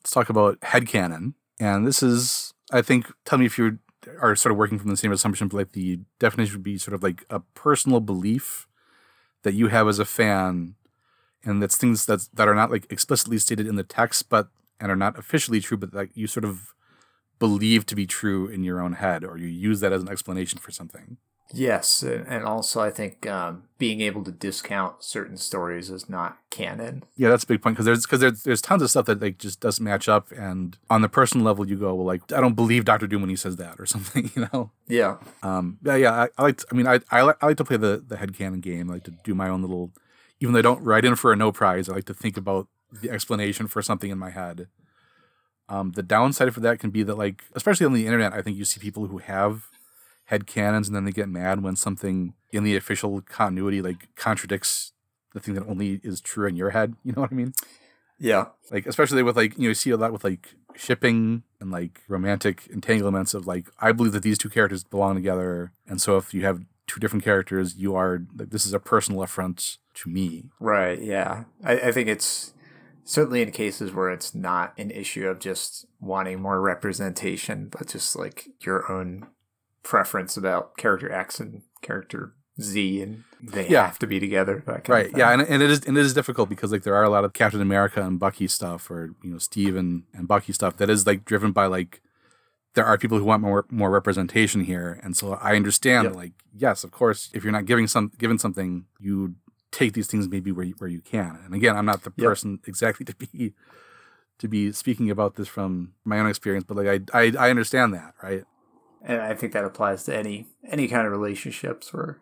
[0.00, 1.34] let's talk about headcanon.
[1.60, 3.78] And this is, I think, tell me if you
[4.20, 6.94] are sort of working from the same assumption, but like the definition would be sort
[6.94, 8.66] of like a personal belief
[9.44, 10.76] that you have as a fan,
[11.44, 14.48] and that's things that's that are not like explicitly stated in the text, but
[14.80, 16.74] and are not officially true, but like you sort of
[17.38, 20.58] believe to be true in your own head, or you use that as an explanation
[20.60, 21.18] for something.
[21.52, 27.04] Yes, and also I think um, being able to discount certain stories is not canon.
[27.16, 29.38] Yeah, that's a big point because there's because there's there's tons of stuff that like
[29.38, 32.54] just doesn't match up, and on the personal level, you go, well, like I don't
[32.54, 34.70] believe Doctor Doom when he says that or something, you know.
[34.88, 36.56] Yeah, Um, yeah, yeah, I, I like.
[36.58, 38.90] To, I mean, I I like, I like to play the the headcanon game.
[38.90, 39.92] I like to do my own little,
[40.40, 41.88] even though I don't write in for a no prize.
[41.88, 44.68] I like to think about the explanation for something in my head.
[45.68, 48.56] Um, the downside for that can be that, like, especially on the internet, I think
[48.56, 49.68] you see people who have
[50.26, 54.92] head canons and then they get mad when something in the official continuity like contradicts
[55.34, 56.94] the thing that only is true in your head.
[57.02, 57.52] You know what I mean?
[58.18, 61.70] yeah, like especially with like you know you see a lot with like shipping and
[61.70, 66.16] like romantic entanglements of like I believe that these two characters belong together, and so
[66.16, 70.08] if you have two different characters, you are like this is a personal affront to
[70.08, 70.44] me.
[70.60, 71.00] right.
[71.00, 72.54] Yeah, I, I think it's
[73.04, 78.16] certainly in cases where it's not an issue of just wanting more representation, but just
[78.16, 79.26] like your own
[79.86, 83.86] preference about character X and character Z, and they Yeah.
[83.86, 84.62] have to be together.
[84.88, 85.10] Right?
[85.14, 87.24] Yeah, and, and it is and it is difficult because like there are a lot
[87.24, 90.90] of Captain America and Bucky stuff, or you know Steve and, and Bucky stuff that
[90.90, 92.00] is like driven by like
[92.74, 96.12] there are people who want more more representation here, and so I understand Yep.
[96.12, 99.34] that like yes, of course, if you're not giving some given something, you
[99.70, 101.38] take these things maybe where you, where you can.
[101.44, 102.26] And again, I'm not the Yep.
[102.28, 103.54] person exactly to be
[104.38, 107.94] to be speaking about this from my own experience, but like I I, I understand
[107.94, 108.44] that, right?
[109.06, 112.20] And I think that applies to any any kind of relationships or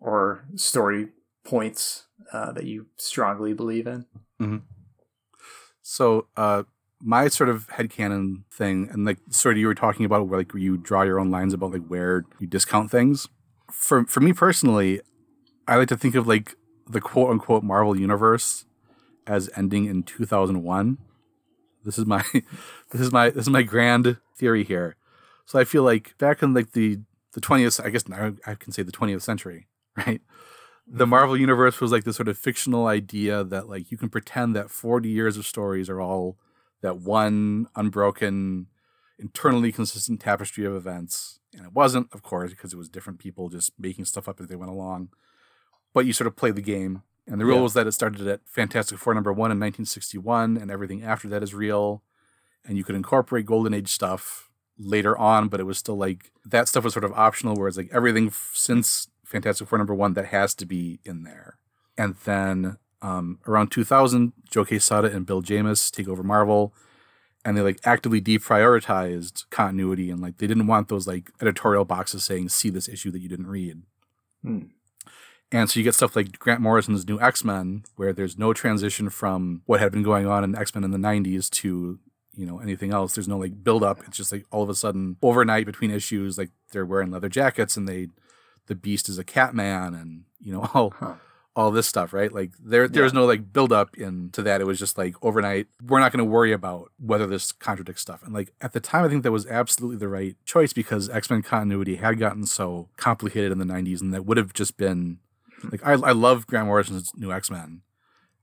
[0.00, 1.08] or story
[1.44, 4.06] points uh, that you strongly believe in.
[5.82, 6.62] So, uh,
[7.00, 10.54] my sort of headcanon thing, and like sort of you were talking about where like
[10.54, 13.28] you draw your own lines about like where you discount things.
[13.70, 15.00] For for me personally,
[15.66, 16.54] I like to think of like
[16.88, 18.64] the quote unquote Marvel universe
[19.26, 20.98] as ending in 2001.
[21.84, 22.24] This is my
[22.92, 24.96] this is my this is my grand theory here.
[25.46, 27.00] So I feel like back in like the
[27.32, 30.20] the 20th, I guess now I can say the 20th century, right?
[30.86, 31.10] The mm-hmm.
[31.10, 34.70] Marvel universe was like this sort of fictional idea that like you can pretend that
[34.70, 36.36] 40 years of stories are all
[36.82, 38.66] that one unbroken,
[39.18, 41.38] internally consistent tapestry of events.
[41.54, 44.48] And it wasn't, of course, because it was different people just making stuff up as
[44.48, 45.10] they went along.
[45.94, 47.02] But you sort of play the game.
[47.26, 47.62] And the rule Yeah.
[47.62, 51.42] was that it started at Fantastic Four number one in 1961, and everything after that
[51.42, 52.02] is real.
[52.64, 54.50] And you could incorporate Golden Age stuff
[54.82, 57.90] later on, but it was still like that stuff was sort of optional, whereas like
[57.92, 61.56] everything f- since Fantastic Four number one that has to be in there.
[61.96, 66.74] And then um, around 2000, Joe Quesada and Bill Jemas take over Marvel,
[67.44, 72.24] and they like actively deprioritized continuity and like they didn't want those like editorial boxes
[72.24, 73.82] saying "see this issue that you didn't read."
[74.42, 74.64] Hmm.
[75.50, 79.10] And so you get stuff like Grant Morrison's New X Men, where there's no transition
[79.10, 81.98] from what had been going on in X Men in the 90s to
[82.34, 83.14] you know anything else.
[83.14, 84.00] There's no like build up.
[84.06, 87.76] It's just like all of a sudden overnight between issues, like they're wearing leather jackets
[87.76, 88.08] and they
[88.66, 91.14] the Beast is a cat man and you know all Huh.
[91.54, 92.32] all this stuff, right?
[92.32, 94.60] Like there there was no like build up into that.
[94.60, 95.66] It was just like overnight.
[95.84, 98.22] We're not going to worry about whether this contradicts stuff.
[98.22, 101.28] And like at the time, I think that was absolutely the right choice because X
[101.30, 105.18] Men continuity had gotten so complicated in the '90s, and that would have just been
[105.60, 105.68] hmm.
[105.70, 107.82] like I I love Grant Morrison's New X Men.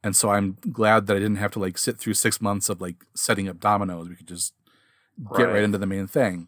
[0.03, 2.79] And so I'm glad that I didn't have to like sit through six months of
[2.79, 4.07] like setting up dominoes.
[4.09, 4.53] We could just
[5.35, 5.63] get right Right.
[5.63, 6.47] into the main thing.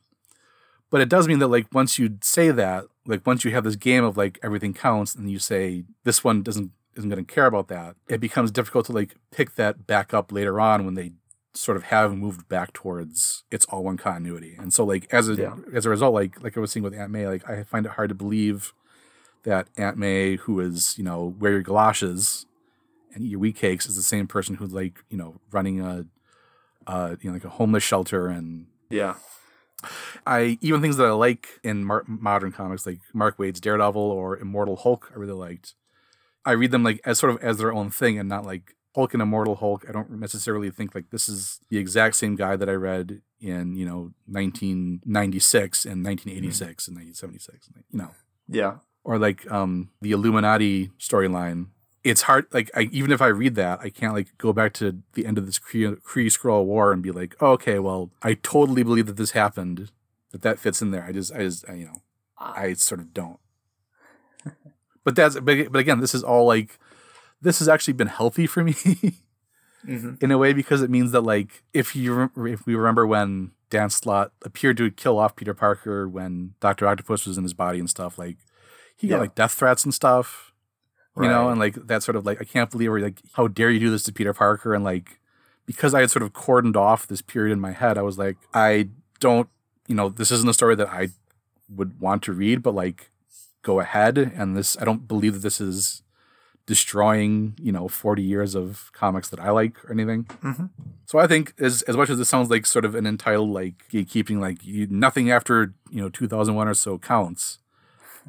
[0.90, 3.76] But it does mean that like once you say that, like once you have this
[3.76, 7.46] game of like everything counts and you say this one doesn't isn't going to care
[7.46, 11.14] about that, it becomes difficult to like pick that back up later on when they
[11.54, 14.56] sort of have moved back towards it's all one continuity.
[14.60, 15.56] And so like as a Yeah.
[15.74, 17.94] as a result, like like I was saying with Aunt May, like I find it
[17.94, 18.74] hard to believe
[19.44, 22.46] that Aunt May, who is, you know, wear your galoshes
[23.14, 26.06] and eat your wheat cakes is the same person who's like, you know, running a
[26.88, 29.16] uh, you know, like a homeless shelter and Yeah.
[30.28, 34.38] I even things that I like in mar- modern comics, like Mark Waid's Daredevil or
[34.38, 35.74] Immortal Hulk, I really liked.
[36.46, 39.14] I read them like as sort of as their own thing, and not like Hulk
[39.14, 39.86] and Immortal Hulk.
[39.88, 43.76] I don't necessarily think like this is the exact same guy that I read in
[43.76, 47.70] you know 1996 and 1986 and 1976.
[47.92, 48.12] You know,
[48.48, 48.78] Yeah.
[49.04, 51.68] or like um the Illuminati storyline.
[52.04, 55.02] It's hard like I even if I read that, I can't like go back to
[55.14, 58.84] the end of this Kree, Kree-Skrull War and be like, oh, okay, well, I totally
[58.84, 59.92] believe that this happened,
[60.32, 61.04] that that fits in there.
[61.04, 62.02] I just I just I, you know
[62.38, 63.40] I sort of don't.
[65.04, 66.80] but that's but, but again, this is all like
[67.42, 68.74] this has actually been healthy for me
[69.86, 73.52] hmm in a way because it means that like if you if we remember when
[73.72, 77.80] Dan Slott appeared to kill off Peter Parker when Doctor Octopus was in his body
[77.80, 78.38] and stuff like
[78.96, 80.51] he got like death threats and stuff
[81.18, 83.70] you know and like that sort of like I can't believe or like how dare
[83.70, 84.74] you do this to Peter Parker?
[84.74, 85.20] And like
[85.66, 88.38] because I had sort of cordoned off this period in my head I was like
[88.54, 89.50] I don't
[89.88, 91.10] you know this isn't a story that I
[91.70, 93.10] would want to read but like
[93.62, 94.18] go ahead.
[94.18, 96.02] And this I don't believe that this is
[96.66, 100.24] destroying you know 40 years of comics that I like or anything.
[100.42, 100.66] Hmm
[101.12, 103.84] so I think as as much as this sounds like sort of an entitled like
[103.92, 107.60] gatekeeping, like you, nothing after you know 2001 or so counts.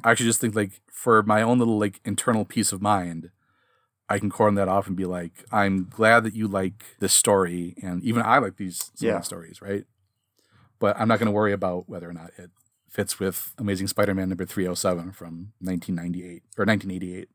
[0.03, 3.29] I actually just think like for my own little like internal peace of mind,
[4.09, 7.75] I can cordon that off and be like, I'm glad that you like this story,
[7.81, 9.21] and even I like these Yeah.
[9.21, 9.85] stories, right?
[10.79, 12.51] But I'm not going to worry about whether or not it
[12.89, 17.29] fits with Amazing Spider-Man number 307 from 1998 or 1988.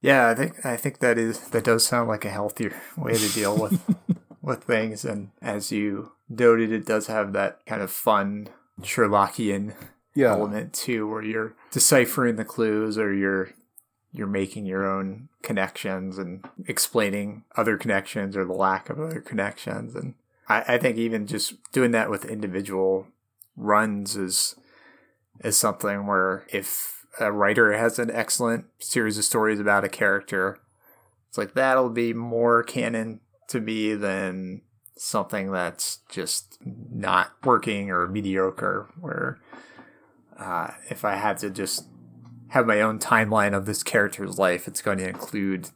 [0.00, 3.28] Yeah, I think I think that is that does sound like a healthier way to
[3.32, 3.80] deal with
[4.42, 8.48] with things, and as you noted, it does have that kind of fun
[8.82, 9.74] Sherlockian
[10.18, 13.50] Yeah, element too, where you're deciphering the clues or you're
[14.10, 19.94] you're making your own connections and explaining other connections or the lack of other connections,
[19.94, 20.14] and
[20.48, 23.06] I, I think even just doing that with individual
[23.56, 24.56] runs is
[25.44, 30.58] is something where if a writer has an excellent series of stories about a character,
[31.28, 34.62] it's like that'll be more canon to me than
[34.96, 38.88] something that's just not working or mediocre.
[38.98, 39.38] Where
[40.38, 41.86] uh, if I had to just
[42.48, 45.70] have my own timeline of this character's life, it's going to include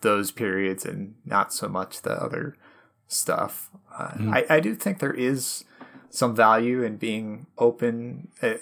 [0.00, 2.56] those periods and not so much the other
[3.08, 3.70] stuff.
[3.96, 5.64] Uh, I, I do think there is
[6.10, 8.54] some value in being open, uh,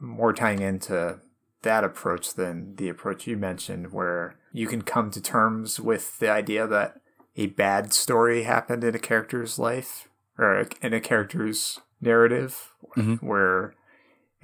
[0.00, 1.20] more tying into
[1.62, 6.30] that approach than the approach you mentioned, where you can come to terms with the
[6.30, 7.00] idea that
[7.36, 13.22] a bad story happened in a character's life or in a character's narrative Mhm.
[13.22, 13.74] where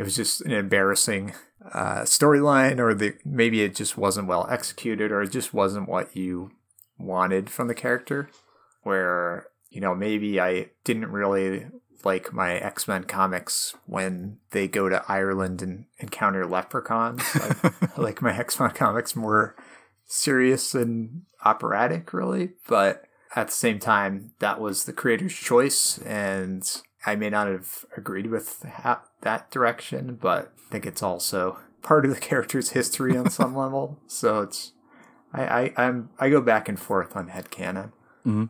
[0.03, 1.33] it was just an embarrassing
[1.73, 6.17] uh, storyline, or the maybe it just wasn't well executed, or it just wasn't what
[6.17, 6.51] you
[6.99, 8.29] wanted from the character.
[8.83, 11.67] Where you know maybe I didn't really
[12.05, 17.23] like my X Men comics when they go to Ireland and encounter leprechauns.
[17.35, 19.55] Like, I like my X Men comics more
[20.07, 22.55] serious and operatic, really.
[22.67, 23.05] But
[23.37, 26.69] at the same time, that was the creator's choice, and
[27.07, 32.05] I may not have agreed with ha- that direction, but I think it's also part
[32.05, 33.99] of the character's history on some level.
[34.07, 34.73] So it's
[35.33, 37.93] I, I I'm I go back and forth on headcanon.
[38.27, 38.45] Mm-hmm.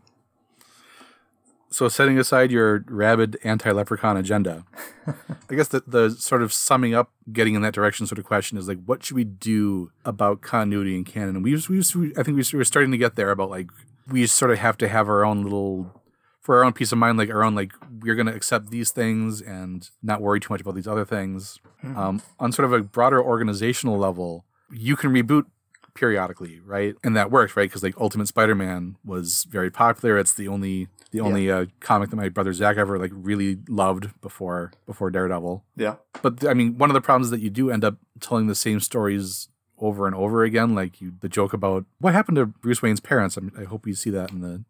[1.71, 4.67] So setting aside your rabid anti-leprechaun agenda,
[5.07, 8.59] I guess the the sort of summing up, getting in that direction sort of question
[8.59, 11.37] is like, what should we do about continuity in canon?
[11.37, 13.71] And we we I think we were starting to get there about like
[14.07, 16.02] we sort of have to have our own little
[16.43, 19.41] for our own peace of mind, like our own like we're gonna accept these things
[19.41, 21.59] and not worry too much about these other things.
[21.85, 25.47] Um, on sort of a broader organizational level, you can reboot
[25.95, 26.95] periodically, right?
[27.05, 27.69] And that worked, right?
[27.69, 30.19] Because like Ultimate Spider-Man was very popular.
[30.19, 34.21] It's the only the only uh, comic that my brother Zach ever like really loved
[34.21, 35.65] before before Daredevil.
[35.77, 35.97] Yeah.
[36.23, 38.55] But I mean, one of the problems is that you do end up telling the
[38.55, 40.75] same stories over and over again.
[40.75, 43.37] Like you, the joke about what happened to Bruce Wayne's parents.
[43.37, 44.65] I, mean, I hope we see that in the.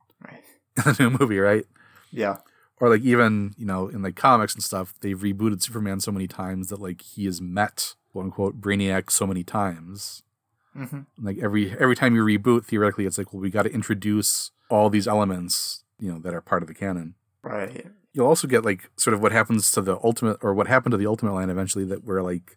[0.86, 1.64] in the new movie, right?
[2.10, 2.38] Yeah.
[2.80, 6.26] Or like even you know in like comics and stuff, they've rebooted Superman so many
[6.26, 10.22] times that like he has met quote unquote Brainiac so many times.
[10.74, 14.50] hmm Like every every time you reboot, theoretically, it's like well, we got to introduce
[14.68, 17.14] all these elements, you know, that are part of the canon.
[17.42, 17.86] Right.
[18.14, 20.96] You'll also get like sort of what happens to the ultimate or what happened to
[20.98, 22.56] the ultimate line eventually that where like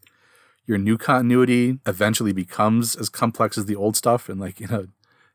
[0.66, 4.86] your new continuity eventually becomes as complex as the old stuff in like in a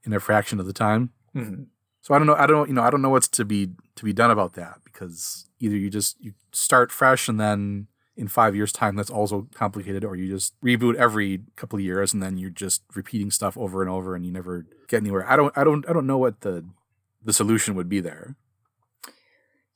[0.04, 1.10] in a fraction of the time.
[1.32, 1.64] hmm
[2.02, 2.34] So I don't know.
[2.34, 2.82] I don't you know.
[2.82, 6.16] I don't know what's to be to be done about that because either you just
[6.20, 10.58] you start fresh and then in five years' time that's also complicated, or you just
[10.60, 14.24] reboot every couple of years and then you're just repeating stuff over and over and
[14.26, 15.28] you never get anywhere.
[15.30, 15.56] I don't.
[15.56, 15.88] I don't.
[15.88, 16.64] I don't know what the
[17.22, 18.36] the solution would be there.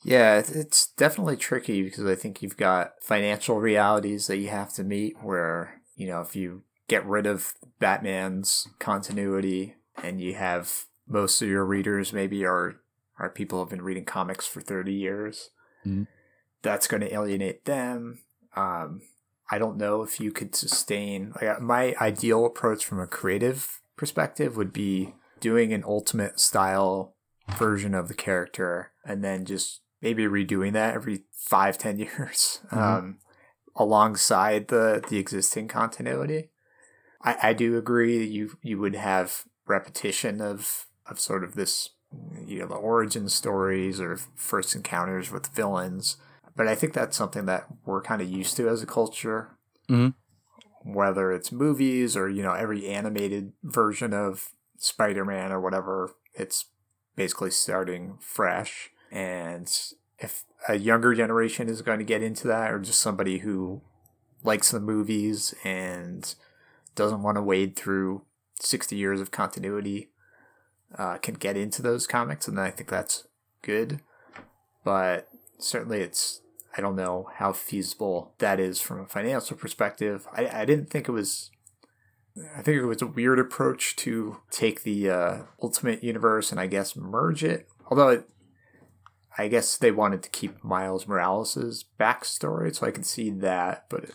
[0.04, 4.84] Yeah, it's definitely tricky because I think you've got financial realities that you have to
[4.84, 11.40] meet where, you know, if you get rid of Batman's continuity and you have most
[11.42, 12.76] of your readers maybe are
[13.18, 15.50] are people who have been reading comics for 30 years,
[15.86, 16.08] Mhm.
[16.62, 18.22] that's going to alienate them.
[18.56, 19.02] Um,
[19.50, 24.56] I don't know if you could sustain like my ideal approach from a creative perspective
[24.56, 27.14] would be doing an ultimate style
[27.58, 32.78] version of the character and then just maybe redoing that every five ten years Mhm.
[32.78, 33.18] um,
[33.76, 36.50] alongside the the existing continuity
[37.20, 41.90] I, I do agree you you would have repetition of of sort of this
[42.46, 46.16] you know the origin stories or first encounters with villains.
[46.56, 49.50] But i think that's something that we're kind of used to as a culture.
[49.88, 50.14] Mhm.
[50.82, 56.66] whether it's movies or you know every animated version of spider-man or whatever it's
[57.16, 58.90] basically starting fresh.
[59.10, 59.70] And
[60.18, 63.82] if a younger generation is going to get into that or just somebody who
[64.42, 66.34] likes the movies and
[66.96, 68.22] doesn't want to wade through
[68.60, 70.10] 60 years of continuity
[70.98, 73.26] uh, can get into those comics and i think that's
[73.62, 74.00] good
[74.84, 75.28] but
[75.58, 76.40] certainly it's
[76.76, 81.08] i don't know how feasible that is from a financial perspective i, I didn't think
[81.08, 81.50] it was
[82.56, 86.66] I think it was a weird approach to take the uh, Ultimate Universe and I
[86.66, 87.68] guess merge it.
[87.86, 88.28] Although it,
[89.38, 93.86] I guess they wanted to keep Miles Morales' backstory, so I can see that.
[93.88, 94.06] But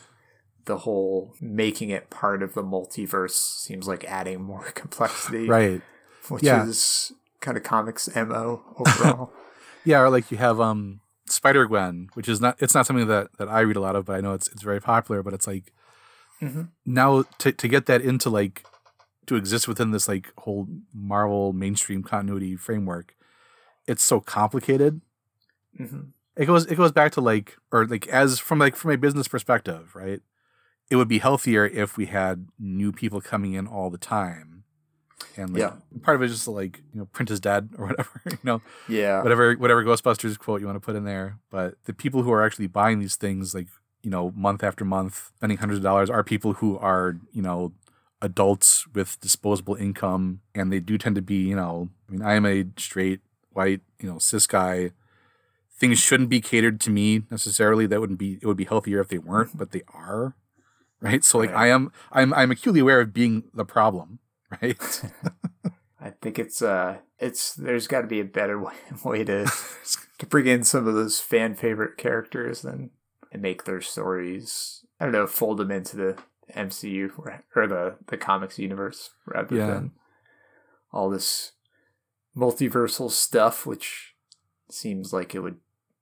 [0.65, 5.81] the whole making it part of the multiverse seems like adding more complexity, Right.
[6.29, 6.65] Which Yeah.
[6.65, 7.11] is
[7.41, 9.31] kind of comics mo overall.
[9.85, 10.01] Yeah.
[10.01, 12.57] Or like you have um Spider Gwen, which is not.
[12.59, 14.61] It's not something that that I read a lot of, but I know it's it's
[14.61, 15.23] very popular.
[15.23, 15.71] But it's like
[16.41, 16.69] Mhm.
[16.85, 18.65] now to to get that into like
[19.27, 23.15] to exist within this like whole Marvel mainstream continuity framework,
[23.87, 25.01] it's so complicated.
[25.77, 26.01] hmm
[26.35, 29.27] It goes it goes back to like or like as from like from a business
[29.27, 30.21] perspective, right?
[30.89, 34.58] It would be healthier if we had new people coming in all the time.
[35.37, 35.73] And like Yeah.
[36.01, 38.61] part of it is just like, you know, print is dead or whatever, you know
[38.87, 41.37] Yeah, whatever whatever Ghostbusters quote you want to put in there.
[41.49, 43.67] But the people who are actually buying these things, like
[44.01, 47.73] you know, month after month, spending hundreds of dollars, are people who are you know
[48.21, 51.89] adults with disposable income, and they do tend to be you know.
[52.07, 53.19] I mean, I am a straight
[53.51, 54.91] white you know cis guy.
[55.77, 57.85] Things shouldn't be catered to me necessarily.
[57.87, 58.37] That wouldn't be.
[58.41, 60.35] It would be healthier if they weren't, but they are.
[61.01, 61.23] Right.
[61.23, 61.67] So like Right.
[61.67, 61.91] I am.
[62.11, 62.33] I'm.
[62.33, 64.19] I'm acutely aware of being the problem.
[64.61, 65.01] Right.
[66.01, 68.73] I think it's uh it's there's got to be a better way,
[69.03, 69.51] way to
[70.17, 72.91] to bring in some of those fan favorite characters than
[73.31, 74.85] and make their stories.
[74.99, 76.17] I don't know, fold them into the
[76.55, 79.67] MCU or, or the the comics universe rather Yeah.
[79.67, 79.91] than
[80.91, 81.51] all this
[82.35, 84.15] multiversal stuff, which
[84.71, 85.57] seems like it would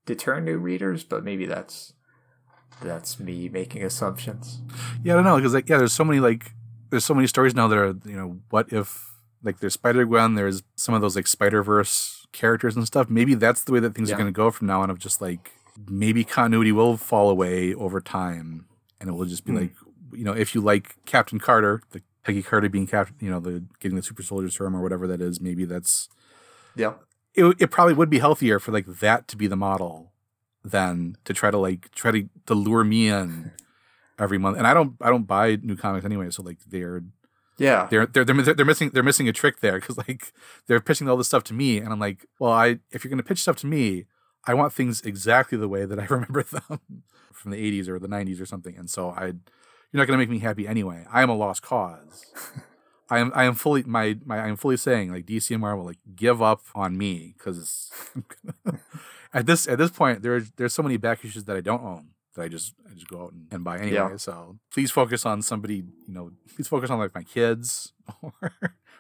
[0.06, 1.04] deter new readers.
[1.04, 1.94] But maybe that's
[2.82, 4.62] that's me making assumptions.
[5.04, 6.52] Yeah, I don't know because like yeah, there's so many like
[6.90, 9.12] there's so many stories now that are you know what if
[9.44, 13.10] like there's Spider Gwen, there's some of those like Spider Verse characters and stuff.
[13.10, 14.16] Maybe that's the way that things Yeah.
[14.16, 14.90] are going to go from now on.
[14.90, 15.52] Of just like
[15.90, 18.66] maybe continuity will fall away over time,
[19.00, 19.58] and it will just be Hmm.
[19.60, 19.74] like
[20.14, 23.64] you know if you like Captain Carter, the Peggy Carter being captain, you know the
[23.80, 25.40] getting the super soldier serum or whatever that is.
[25.40, 26.10] Maybe that's
[26.76, 26.94] Yeah.
[27.36, 30.12] it, it probably would be healthier for like that to be the model
[30.64, 33.52] than to try to like try to, to lure me in
[34.20, 34.58] every month.
[34.58, 37.04] And I don't I don't buy new comics anyway, so like they're
[37.58, 37.88] Yeah.
[37.90, 40.32] they're they're they're, they're missing they're missing a trick there because like
[40.68, 43.24] they're pitching all this stuff to me, and I'm like, well, I if you're gonna
[43.24, 44.06] pitch stuff to me,
[44.46, 46.80] I want things exactly the way that I remember them
[47.34, 50.30] from the 80s or the 90s or something, and so I you're not gonna make
[50.30, 51.06] me happy anyway.
[51.12, 52.26] I am a lost cause.
[53.10, 55.86] I am I am fully my my I am fully saying like DC and Marvel
[55.86, 57.90] like give up on me because
[59.34, 62.08] at this at this point there's there's so many back issues that I don't own
[62.38, 63.94] that I just I just go out and, and buy anyway.
[63.94, 64.18] Yeah.
[64.18, 68.54] So please focus on somebody you know please focus on like my kids or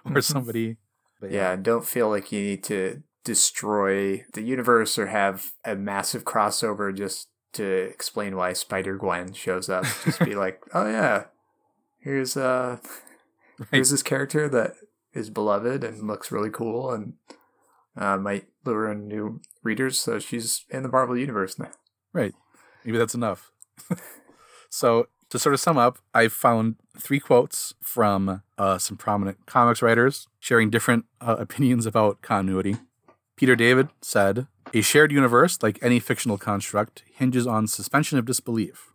[0.03, 0.77] or somebody.
[1.21, 5.75] But Yeah, and don't feel like you need to destroy the universe or have a
[5.75, 9.85] massive crossover just to explain why Spider Gwen shows up.
[10.05, 11.25] Just be like, oh yeah,
[11.99, 12.77] here's uh,
[13.71, 14.75] here's this character that
[15.13, 17.13] is beloved and looks really cool and
[17.95, 19.99] uh, might lure in new readers.
[19.99, 21.71] So she's in the Marvel universe now.
[22.13, 22.33] Right.
[22.87, 23.51] Maybe that's enough.
[24.69, 29.81] so, to sort of sum up, I found three quotes from uh, some prominent comics
[29.81, 32.77] writers sharing different uh, opinions about continuity.
[33.35, 38.93] Peter David said, A shared universe, like any fictional construct, hinges on suspension of disbelief.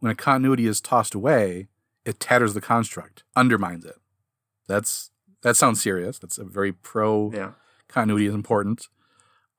[0.00, 1.66] When a continuity is tossed away,
[2.06, 3.96] it tatters the construct, undermines it.
[4.68, 5.10] That's
[5.42, 6.18] that sounds serious.
[6.18, 7.50] That's a very pro Yeah.
[7.88, 8.88] continuity is important.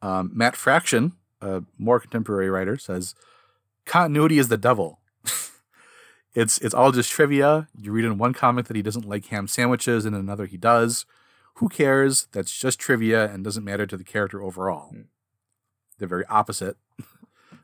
[0.01, 3.13] Um, Matt Fraction, a more contemporary writer, says
[3.89, 4.99] continuity is the devil.
[6.35, 7.67] it's it's all just trivia.
[7.77, 10.57] You read in one comic that he doesn't like ham sandwiches, and in another he
[10.57, 11.05] does.
[11.55, 12.27] Who cares?
[12.31, 14.89] That's just trivia and doesn't matter to the character overall.
[14.91, 15.01] Hmm.
[15.97, 16.77] They're very opposite.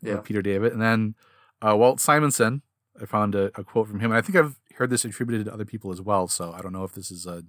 [0.02, 0.16] Yeah.
[0.16, 1.16] of Peter David, and then
[1.64, 2.62] uh, Walt Simonson.
[3.02, 5.54] I found a, a quote from him, and I think I've heard this attributed to
[5.54, 6.28] other people as well.
[6.28, 7.44] So I don't know if this is a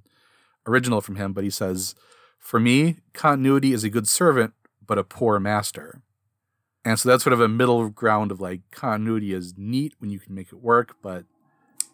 [0.66, 1.94] original from him, but he says,
[2.38, 4.54] "For me, continuity is a good servant,
[4.86, 6.02] but a poor master."
[6.86, 10.20] And so that's sort of a middle ground of like continuity is neat when you
[10.20, 11.24] can make it work, but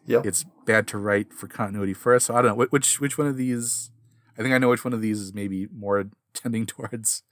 [0.04, 0.26] Yep.
[0.26, 2.26] it's bad to write for continuity first.
[2.26, 3.90] So I don't know which which one of these.
[4.36, 7.22] I think I know which one of these is maybe more tending towards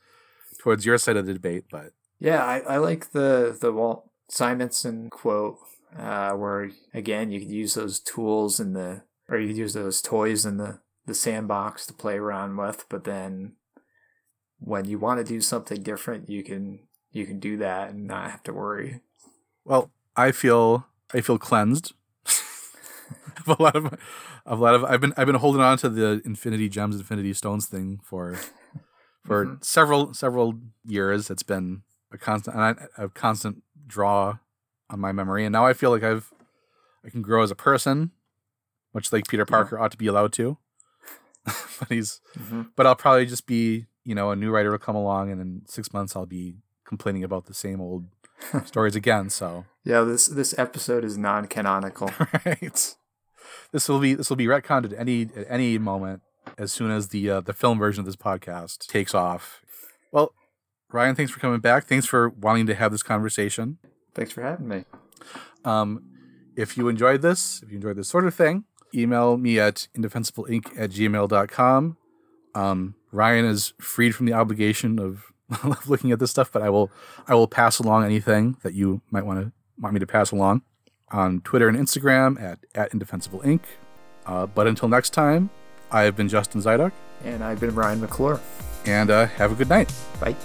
[0.59, 5.11] towards your side of the debate, but Yeah, I, I like the the Walt Simonson
[5.11, 5.59] quote
[5.99, 10.01] uh, where again you could use those tools in the or you could use those
[10.01, 13.57] toys in the the sandbox to play around with, but then
[14.59, 16.81] when you want to do something different, you can
[17.13, 19.01] you can do that and not have to worry.
[19.65, 21.93] Well, I feel I feel cleansed.
[23.47, 23.87] of a lot of
[24.47, 27.33] of a lot of I've been I've been holding on to the Infinity Gems, Infinity
[27.35, 28.37] Stones thing for
[29.25, 29.65] for Mhm.
[29.65, 30.55] several several
[30.85, 31.31] years.
[31.31, 31.83] It's been
[32.13, 34.39] a constant and a constant draw
[34.89, 36.33] on my memory, and now I feel like I've
[37.05, 38.11] I can grow as a person,
[38.93, 40.59] much like Peter Parker ought to be allowed to.
[41.79, 42.21] but he's
[42.77, 45.63] but I'll probably just be you know a new writer will come along, and in
[45.67, 46.55] six months I'll be
[46.91, 48.05] complaining about the same old
[48.67, 49.31] stories again.
[49.31, 52.11] So Yeah, this this episode is non canonical.
[52.45, 52.95] right.
[53.73, 56.21] This will be this will be retconned at any at any moment
[56.59, 59.63] as soon as the uh, the film version of this podcast takes off.
[60.13, 60.35] Well,
[60.93, 61.87] Ryan, thanks for coming back.
[61.87, 63.79] Thanks for wanting to have this conversation.
[64.15, 64.85] Thanks for having me.
[65.65, 66.03] Um,
[66.57, 70.67] if you enjoyed this, if you enjoyed this sort of thing, email me at indefensibleinc
[70.77, 71.97] at gmail.com.
[72.55, 75.33] Um, Ryan is freed from the obligation of
[75.87, 76.91] looking at this stuff, but I will
[77.27, 80.63] I will pass along anything that you might want to want me to pass along
[81.11, 83.61] on Twitter and Instagram at, at indefensibleinc.
[84.27, 85.51] Uh, but until next time,
[85.91, 86.93] I have been Justin Zydok,
[87.25, 88.39] And I've been Ryan McClure.
[88.87, 89.93] and uh, have a good night.
[90.21, 90.37] Bye.